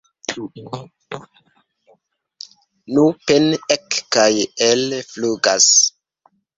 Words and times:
Nur 2.95 3.11
pene 3.27 3.55
ek- 3.77 4.01
kaj 4.19 4.33
el-flugas. 4.71 5.73